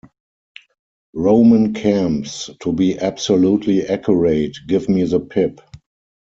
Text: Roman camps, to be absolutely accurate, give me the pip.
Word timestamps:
Roman 1.13 1.75
camps, 1.75 2.49
to 2.61 2.73
be 2.73 2.97
absolutely 2.97 3.83
accurate, 3.83 4.57
give 4.65 4.89
me 4.89 5.03
the 5.03 5.19
pip. 5.19 5.61